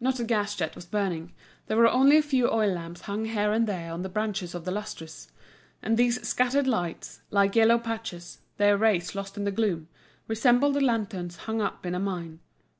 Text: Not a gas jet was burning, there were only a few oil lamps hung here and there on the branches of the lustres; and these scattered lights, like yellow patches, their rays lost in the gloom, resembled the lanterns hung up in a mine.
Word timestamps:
Not 0.00 0.18
a 0.18 0.24
gas 0.24 0.56
jet 0.56 0.74
was 0.74 0.84
burning, 0.84 1.32
there 1.68 1.76
were 1.76 1.86
only 1.86 2.16
a 2.16 2.22
few 2.22 2.50
oil 2.50 2.72
lamps 2.72 3.02
hung 3.02 3.26
here 3.26 3.52
and 3.52 3.68
there 3.68 3.92
on 3.92 4.02
the 4.02 4.08
branches 4.08 4.52
of 4.52 4.64
the 4.64 4.72
lustres; 4.72 5.30
and 5.80 5.96
these 5.96 6.26
scattered 6.26 6.66
lights, 6.66 7.20
like 7.30 7.54
yellow 7.54 7.78
patches, 7.78 8.40
their 8.56 8.76
rays 8.76 9.14
lost 9.14 9.36
in 9.36 9.44
the 9.44 9.52
gloom, 9.52 9.86
resembled 10.26 10.74
the 10.74 10.80
lanterns 10.80 11.36
hung 11.46 11.62
up 11.62 11.86
in 11.86 11.94
a 11.94 12.00
mine. 12.00 12.40